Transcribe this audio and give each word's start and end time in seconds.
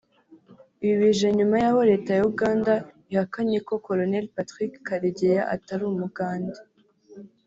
Ibi 0.83 0.95
bije 1.03 1.27
nyuma 1.37 1.55
y’aho 1.63 1.79
Leta 1.91 2.11
ya 2.17 2.25
Uganda 2.31 2.73
ihakanye 3.11 3.57
ko 3.67 3.73
Colonel 3.85 4.25
Patrick 4.35 4.73
Karegeya 4.87 5.41
atari 5.55 5.83
umugande 5.91 6.59